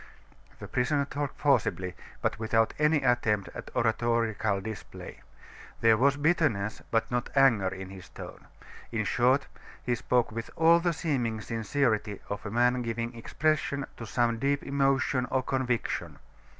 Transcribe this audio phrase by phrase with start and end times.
[0.57, 1.93] The prisoner talked forcibly,
[2.23, 5.21] but without any attempt at oratorical display;
[5.81, 8.47] there was bitterness but not anger in his tone;
[8.91, 9.45] in short,
[9.83, 14.63] he spoke with all the seeming sincerity of a man giving expression to some deep
[14.63, 16.17] emotion or conviction.